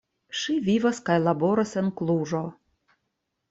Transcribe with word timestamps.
Ŝi 0.39 0.55
vivas 0.69 1.03
kaj 1.11 1.19
laboras 1.27 1.77
en 1.85 1.95
Kluĵo. 2.01 2.45